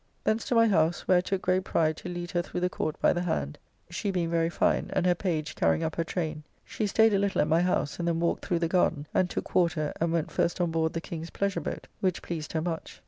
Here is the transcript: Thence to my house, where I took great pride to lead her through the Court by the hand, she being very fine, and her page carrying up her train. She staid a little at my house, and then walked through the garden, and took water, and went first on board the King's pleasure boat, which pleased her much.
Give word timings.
Thence 0.23 0.45
to 0.45 0.55
my 0.55 0.67
house, 0.67 1.01
where 1.07 1.19
I 1.19 1.21
took 1.21 1.43
great 1.43 1.63
pride 1.63 1.95
to 1.97 2.09
lead 2.09 2.31
her 2.31 2.41
through 2.41 2.61
the 2.61 2.71
Court 2.71 2.99
by 3.03 3.13
the 3.13 3.21
hand, 3.21 3.59
she 3.91 4.09
being 4.09 4.31
very 4.31 4.49
fine, 4.49 4.89
and 4.93 5.05
her 5.05 5.13
page 5.13 5.53
carrying 5.53 5.83
up 5.83 5.95
her 5.95 6.03
train. 6.03 6.41
She 6.65 6.87
staid 6.87 7.13
a 7.13 7.19
little 7.19 7.39
at 7.39 7.47
my 7.47 7.61
house, 7.61 7.99
and 7.99 8.07
then 8.07 8.19
walked 8.19 8.43
through 8.43 8.57
the 8.65 8.67
garden, 8.67 9.05
and 9.13 9.29
took 9.29 9.53
water, 9.53 9.93
and 10.01 10.11
went 10.11 10.31
first 10.31 10.59
on 10.59 10.71
board 10.71 10.93
the 10.93 11.01
King's 11.01 11.29
pleasure 11.29 11.61
boat, 11.61 11.87
which 11.99 12.23
pleased 12.23 12.53
her 12.53 12.61
much. 12.63 12.99